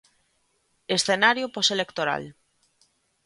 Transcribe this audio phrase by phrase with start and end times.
[0.97, 2.23] Escenario poselectoral.